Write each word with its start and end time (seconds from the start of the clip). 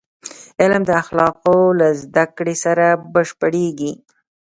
علم 0.61 0.83
د 0.89 0.91
اخلاقو 1.01 1.57
له 1.79 1.87
زدهکړې 2.01 2.55
سره 2.63 2.85
بشپړېږي. 3.13 3.91